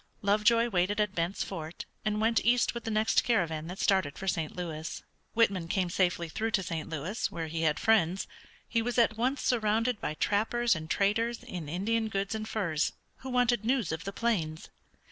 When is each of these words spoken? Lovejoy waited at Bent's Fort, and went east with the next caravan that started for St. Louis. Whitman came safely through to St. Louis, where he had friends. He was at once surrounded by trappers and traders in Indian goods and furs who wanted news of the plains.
Lovejoy 0.23 0.67
waited 0.69 0.99
at 0.99 1.13
Bent's 1.13 1.43
Fort, 1.43 1.85
and 2.03 2.19
went 2.19 2.43
east 2.43 2.73
with 2.73 2.85
the 2.85 2.89
next 2.89 3.23
caravan 3.23 3.67
that 3.67 3.77
started 3.77 4.17
for 4.17 4.27
St. 4.27 4.55
Louis. 4.55 5.03
Whitman 5.35 5.67
came 5.67 5.91
safely 5.91 6.27
through 6.27 6.49
to 6.57 6.63
St. 6.63 6.89
Louis, 6.89 7.29
where 7.31 7.45
he 7.45 7.61
had 7.61 7.77
friends. 7.79 8.25
He 8.67 8.81
was 8.81 8.97
at 8.97 9.15
once 9.15 9.43
surrounded 9.43 10.01
by 10.01 10.15
trappers 10.15 10.73
and 10.75 10.89
traders 10.89 11.43
in 11.43 11.69
Indian 11.69 12.07
goods 12.07 12.33
and 12.33 12.49
furs 12.49 12.93
who 13.17 13.29
wanted 13.29 13.63
news 13.63 13.91
of 13.91 14.05
the 14.05 14.11
plains. 14.11 14.69